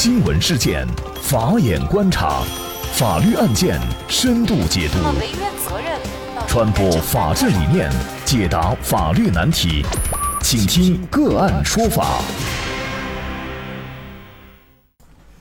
[0.00, 0.86] 新闻事件，
[1.20, 2.44] 法眼观察，
[2.92, 4.98] 法律案件深度解读，
[6.46, 7.90] 传播法治理念，
[8.24, 9.84] 解答法律难题，
[10.40, 12.20] 请听个案说法。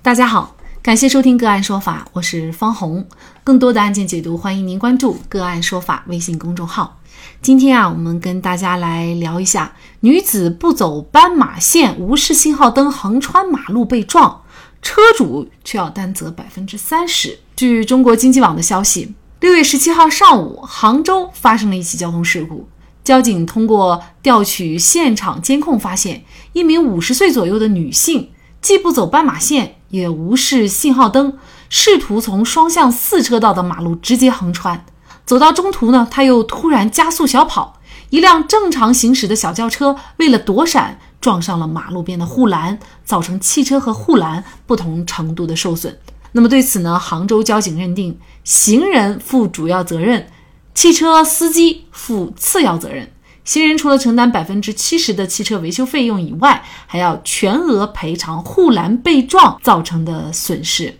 [0.00, 0.55] 大家好，
[0.86, 3.04] 感谢收听个案说法，我是方红。
[3.42, 7.00] 更多的案件解读，欢迎您关注个案说法微信公众号。
[7.42, 14.42] 今天啊，我们跟大家来聊一下：女子不走斑马线，无视信号灯横穿马路被撞，
[14.80, 17.40] 车主却要担责百分之三十。
[17.56, 22.68] 据中国经济网的消息，六月十七号上午，杭州发生了一起交通事故。
[23.02, 34.84] 交警通过调取现场监控，发现一名五十岁左右的女性，既不走斑马线，也无视信号灯，试图从双向四车道的马路直接横穿。
[35.24, 45.98] 走到中途呢，他又突然加速小跑，一辆正常行驶的小轿车为了躲闪，撞上了马路边的护栏，造成汽车和护栏不同程度的受损。
[46.32, 50.28] 那么对此呢，杭州交警认定行人负主要责任，
[50.74, 53.10] 汽车司机负次要责任。
[53.46, 60.98] 行人除了承担百分之七十的汽车维修费用以外，还要全额赔偿护栏被撞造成的损失。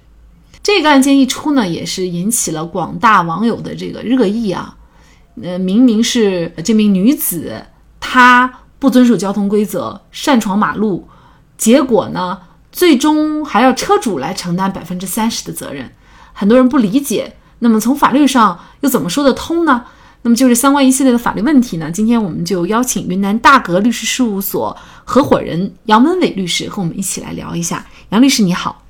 [0.63, 4.77] 这个案件一出呢，也是引起了广大网友的这个热议啊。
[5.43, 7.67] 呃，明明是这名女子，
[7.99, 11.09] 她不遵守交通规则，擅闯马路，
[11.59, 12.39] 结果呢，
[12.71, 15.93] 最终还要车主来承担百分之三十的责任。
[16.33, 19.85] 很多人不理解，那么从法律上又怎么说得通呢？
[20.27, 27.87] 那么就是相关一系列的法律问题呢，今天我们就邀请云南大格律师事务所合伙人杨文伟律师和我们一起来聊一下。
[28.09, 28.83] 杨律师你好。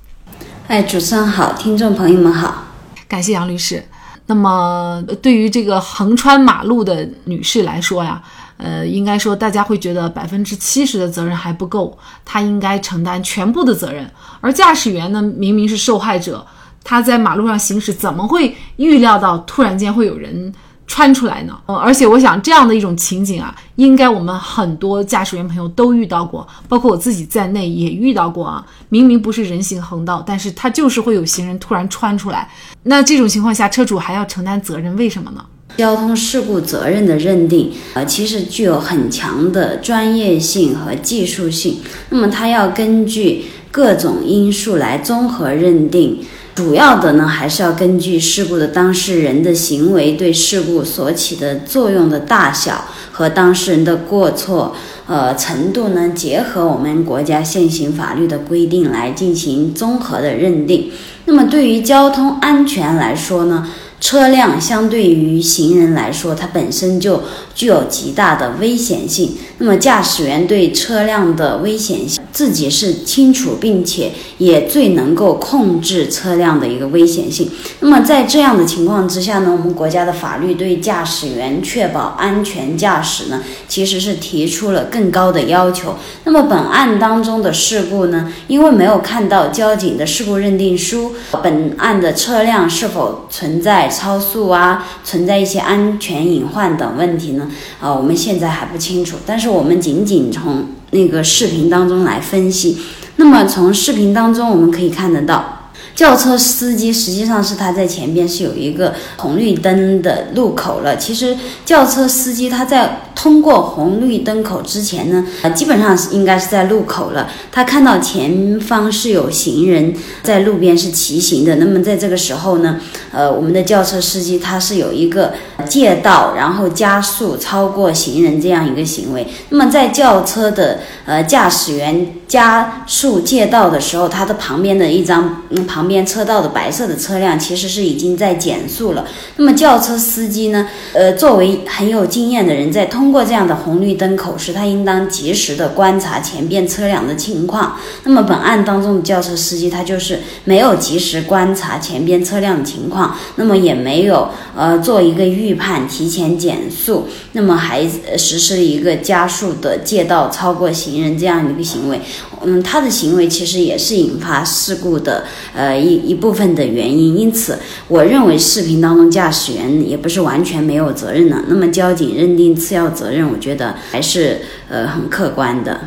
[0.65, 2.63] 哎，主持人好，听众朋友们好，
[3.07, 3.85] 感谢杨律师。
[4.25, 8.19] 那么，对于这个横穿马路的女士来说呀，
[8.57, 14.09] 呃，应该说大家会觉得百分之七十的责任还不够，她应该承担全部的责任。
[14.41, 16.43] 而驾驶员呢，明明是受害者，
[16.83, 20.51] 他在马路上行驶，怎么会预料到突然间会有人？
[20.87, 28.65] 穿出来呢，呃，而且我想这样的一种情景啊，应该我们很多驾驶员朋友都遇到过，包括我自己在内也遇到过啊。
[28.89, 32.49] 明明不是人行横道，但是它就是会有行人突然穿出来，
[32.83, 35.45] 那这种情况下，车主还要承担责任，为什么呢？
[35.75, 46.25] 交通事故责任的认定，呃，其实具有很强的专业性和技术性，那么它要根据各种因素来综合认定。
[46.57, 54.75] 主要的呢，还是要根据事故的当事人的行为对事故所起的作用的大小和当事人的过错
[55.05, 60.89] 呃程度呢，结合我们国家现行法律的规定来进行综合的认定。
[61.25, 63.67] 那么对于交通安全来说呢？
[63.99, 67.23] 车辆相对于行人来说，它本身就
[67.57, 69.35] 具有极大的危险性。
[69.57, 77.49] 那么驾驶员对车辆的危险性自己是清楚，并且也最能够控制车辆的一个危险性。
[77.79, 85.95] 那么在这样的情况之下呢，我们国家的法律对驾驶员确保安全驾驶呢，其实是提出了更高的要求。
[86.25, 93.87] 那么本案当中的事故呢，因为没有看到交警的事故认定书，本案的车辆是否存在。
[93.89, 97.46] 超速啊，存在一些安全隐患等问题呢？
[97.79, 99.17] 啊，我们现在还不清楚。
[99.25, 102.77] 但是我们仅仅从那个视频当中来分析。
[103.17, 110.97] 那么从视频当中我们可以看得到，轿车司机实际上是他在前边是有一个红绿灯的路口了。
[110.97, 111.35] 其实
[111.65, 113.01] 轿车司机他在。
[113.17, 117.27] 通过红绿灯口之前呢，呃，基本上是应该是在路口了。
[117.51, 119.91] 他看到前方是有行人
[120.21, 122.79] 在路边是骑行的，那么在这个时候呢，
[123.11, 125.33] 呃，我们的轿车司机他是有一个
[125.67, 129.25] 借道，然后加速超过行人这样一个行为。
[129.49, 139.07] 那么在轿车的呃驾驶员加速借道的时候，他的旁边的一张旁边车道的白色的车辆其实是已经在减速了。
[139.37, 147.77] 那么轿车司机呢，呃，作为很有经验的人，在通通过这样的红绿灯口时，他应当及时的观察前边车辆的情况。
[148.03, 157.87] 那么本案当中的轿车司机他就是没有及时观察前边车辆的情况，那么也没有呃做一个预判，提前减速，那么还
[158.17, 162.01] 实施了一个加速的借道超过行人这样一个行为。
[162.43, 167.17] 嗯，他的行为其实也是引发事故的呃一一部分的原因。
[167.17, 167.57] 因此，
[167.87, 171.43] 我认为视频当中驾驶员也不是完全没有责任的。
[171.47, 173.11] 那么交警认定次要责。
[173.11, 175.79] 任我觉得还是呃很客观的。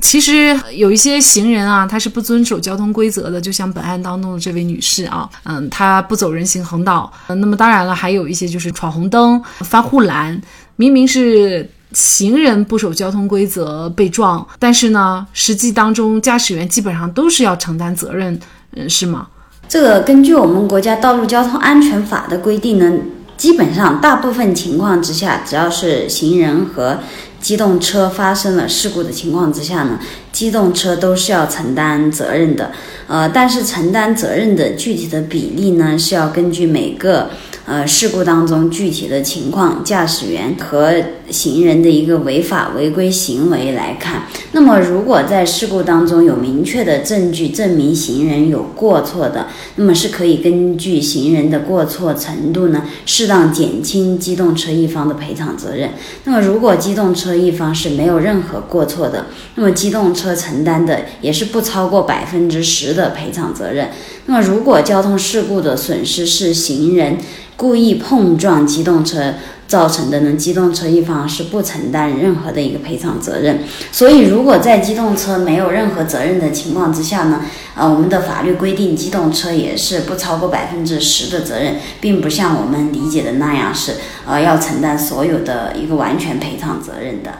[0.00, 7.10] 其实有一些行人啊，他是不遵守交通规则的，就像本案当中的这位女士啊，嗯，她不走人行横道。
[7.28, 10.38] 那么当然了，还有一些就是闯红灯、翻护栏，
[10.76, 18.38] 明明是行人不守交通规则被撞，但是呢，实际当中驾驶员基本上都是要承担责任，
[18.74, 19.28] 嗯，是吗？
[19.68, 22.92] 这个根据我们国家道路交通安全法的规定呢，
[23.36, 26.98] 基本上大部分情况之下，只要是行人和
[27.40, 29.98] 机动车发生了事故的情况之下呢，
[30.32, 32.72] 机动车都是要承担责任的。
[33.06, 37.30] 呃，但是承担责任的具体的比例呢，是要根据每个。
[37.66, 40.92] 呃，事故当中具体的情况，驾驶员和
[41.30, 49.46] 行人的一个违法违规行为来看，那么如果在事故当中有明确的证据证明行人有过错的，
[49.76, 55.92] 那么是可以根据行人的过错程度呢，适当减轻机动车一方的赔偿责任。
[56.24, 59.24] 那么如果机动车一方是没有任何过错的，
[59.54, 63.88] 那么机动车承担的也是不超过百分之十的赔偿责任。
[64.26, 67.18] 那么如果交通事故的损失是行人。
[67.56, 69.32] 故意碰撞机动车
[69.68, 70.32] 造成的呢？
[70.32, 73.60] 机动车一方是不承担任何的一个赔偿责任。
[73.92, 77.42] 所以，如果在机动车没有任何责任的情况之下呢，
[77.76, 83.92] 呃，我们的法律规定，机动车也是不超过百分之十的责任，并不像我们理解的那样是
[84.26, 87.30] 呃要承担所有的一个完全赔偿责任的。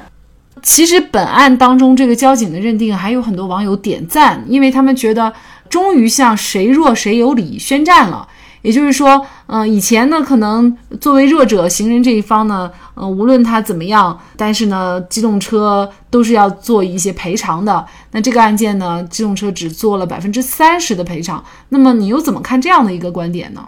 [0.63, 5.33] 其实，本案当中这个交警的认定还有很多网友点赞，因为他们觉得
[5.75, 8.29] 终于向谁弱谁有理宣战了。
[8.63, 17.85] 也就是说，嗯，以前呢，可能作为弱者行人这一方呢，呃，无论他怎么样，但是呢，机动车都是要做一些赔偿的。
[18.13, 21.45] 那这个案件呢，机动车只做了百分之三十的赔偿。
[21.71, 23.67] 那么你又怎么看这样的一个观点呢？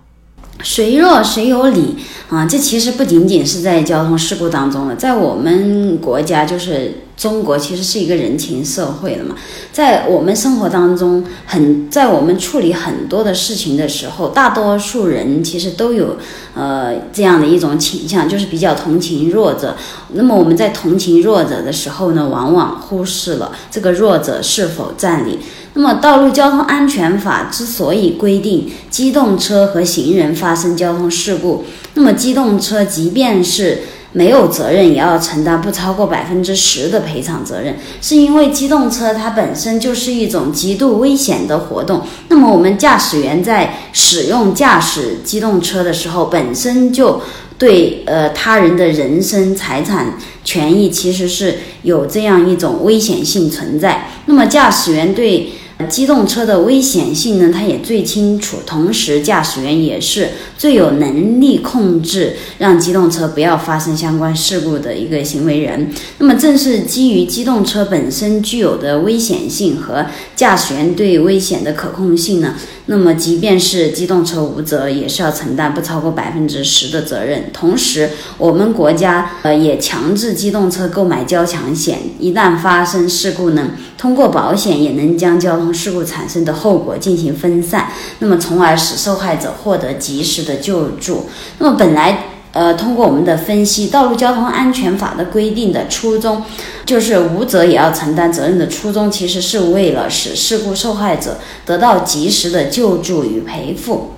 [0.62, 1.96] 谁弱谁有理
[2.28, 2.46] 啊？
[2.46, 7.02] 这其实不仅仅是在交通事故当中了，在我们国家就是。
[7.16, 9.34] 中国其实是一个人情社会的嘛，
[9.72, 16.18] 在我们生活当中，很在我们处理很多的事情的时候，大多数人其实都有
[16.54, 19.74] 呃这样的一种倾向，就是比较同情弱者。
[20.12, 25.38] 那么我们在同情弱者的时候呢，往往忽视了这个弱者是否占理。
[25.76, 33.82] 那么《道路交通安全法》之所以规定机动车和行人发生交通事故，那么机动车即便是
[34.12, 42.00] 没有责任也要承担不超过百分之十的赔偿责任，是因为机动车它本身就是一种极度危险的活动。
[42.28, 47.20] 那么我们驾驶员在使用驾驶机动车的时候，本身就
[47.58, 54.08] 对呃他人的人身财产权益其实是有这样一种危险性存在。
[54.24, 55.52] 那么驾驶员对
[55.84, 58.56] 机动车的危险性呢，他也最清楚。
[58.66, 65.90] 同时，驾驶员也是最有能力控制让机动车不要发生相关事故的一个行为人。
[66.18, 72.54] 那么，正是基于机动车本身具有的危险性和驾驶员对危险的可控性呢？
[72.88, 77.50] 那么，即便是机动车无责，也是要承担不超过百分之十的责任。
[77.52, 87.88] 同时，我们国家呃也强制机动车购买交强险，一旦发生事故呢，通过保险也能将交通事故产生的后果进行分散，
[88.20, 91.26] 那么从而使受害者获得及时的救助。
[91.58, 96.42] 那么本来，呃，通过我们的分析，《道路交通安全法》的规定的初衷，
[96.86, 101.36] 就是无责也要承担责任的初衷，其实是为了使事故受害者
[101.66, 104.12] 得到及时的救助与赔付。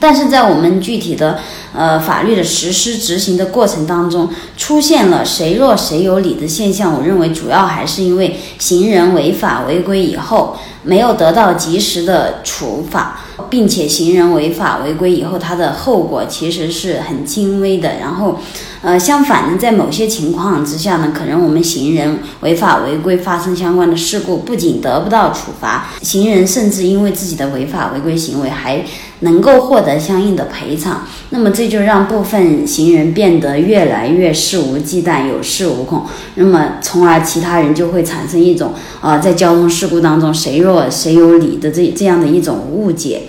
[0.00, 1.38] 但是在我们具体的
[1.74, 6.94] 呃法律的实施执行的过程当中，出现了谁弱谁有理的现象。
[6.94, 17.98] 我认为主要还是因为行人违法违规以后没有得到及时的处罚，并且行人违法违规以后，他的后果其实是很轻微的。
[18.00, 18.38] 然后。
[18.82, 28.84] 呃，相反呢，在某些情况之下呢，可能我们行人违法违规发生相关的事故，不仅得不到处罚，行人甚至因为自己的违法违规行为还
[29.20, 31.04] 能够获得相应的赔偿。
[31.30, 36.04] 那么这就让部分行人变得越来越肆无忌惮、有恃无恐。
[36.36, 43.22] 那么从而其他人就会产生一种啊，在交通事故当中谁弱谁有理的这这样的一种误解。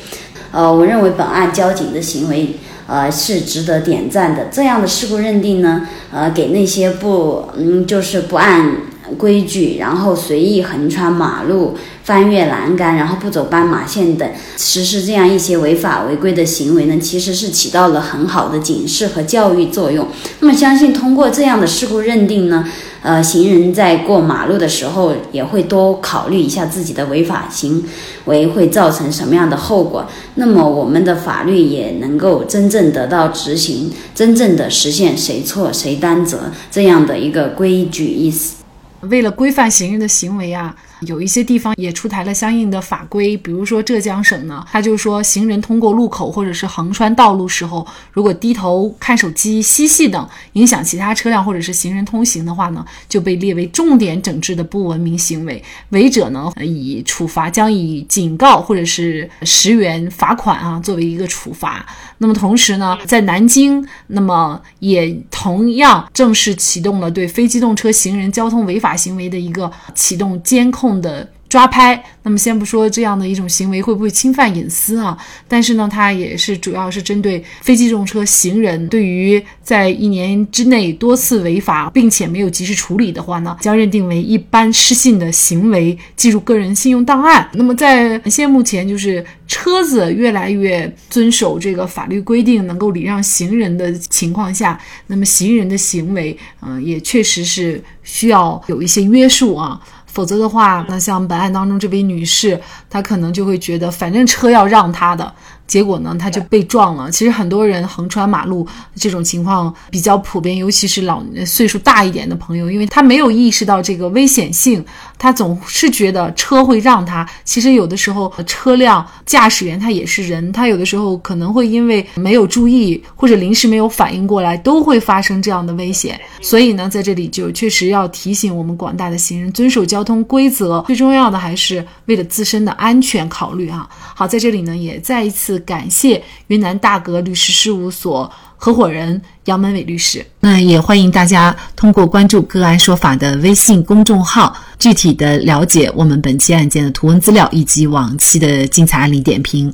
[0.51, 2.57] 呃，我认为本案交警的行为。
[2.89, 4.45] 呃，是值得点赞的。
[4.49, 8.77] 这样的事故认定呢，呃，给那些不，嗯，就是不按
[9.17, 11.75] 规矩，然后随意横穿马路。
[12.05, 14.25] 翻越栏杆，然后不走斑马线等，
[14.55, 20.07] 实施这样一些违法违规的行为呢，其实是起到了很好的警示和教育作用。
[20.39, 22.65] 那么，相信通过这样的事故认定呢，
[23.01, 27.83] 呃，行人在过马路的时候也会多考虑一下自己的违法行
[28.25, 30.05] 为会造成什么样的后果。
[30.35, 38.57] 那么，我们的法律也能够真正得到执行，真正的实现谁错谁担责这样的一个规矩意思。
[39.01, 40.75] 为了规范行人的行为啊。
[41.01, 61.85] 有一些地方也出台了相应的法规，比如说浙江省呢，它就说行人通过路口或者是横穿道路时候，如果低头看手机、嬉戏等影响其他车辆或者是行人通行的话呢，就被列为重点整治的不文明行为，违者呢以处罚将以警告或者是十元罚款啊作为一个处罚。
[62.19, 71.29] 那么同时呢，在南京，那么也同样正式启动了对非机动车行人交通违法行为的一个启动监控的。
[71.49, 75.17] 抓拍，那么先不说这样的一种行为会不会侵犯隐私啊，
[75.47, 87.49] 但是呢，它也是主要是针对非机动车行人，对于在一年之内多次违法并且没有及时处理的话呢，将认定为一般失信的行为，记入个人信用档案。
[87.53, 94.77] 那么在现目前就是车子越来越遵守这个法律规定，能够礼让行人的情况下，
[95.07, 99.79] 那么行人的行为，嗯，也确实是需要有一些约束啊。
[100.17, 102.59] 否则的话，那像本案当中这位女士，
[102.89, 105.33] 她可能就会觉得，反正车要让他的。
[105.67, 107.11] 结果呢，他就被撞了。
[107.11, 108.65] 其实很多人横穿马路
[108.95, 114.81] 这种情况比较普遍，尤其是老岁数大一点的朋友，因为他没有意识到这个危险性，
[115.17, 117.27] 他总是觉得车会让他。
[117.43, 126.17] 其实有的时候车辆驾驶员他也是人，他有的时候可能会因为没有注意或者临时没有反应过来，都会发生这样的危险。
[126.41, 133.85] 所以呢，在这里就确实要提醒我们广大的行人遵守交通规则，最重要的还是为了自身的安全考虑啊。
[134.15, 135.59] 好，在这里呢，也再一次。
[135.59, 140.25] 感谢云南大格律师事务所合伙人杨门伟律师。
[140.39, 149.73] 那也欢迎大家通过关注“个案说法”的微信公众号，具体的了解我们本期案件的图文资料以及往期的精彩案例点评。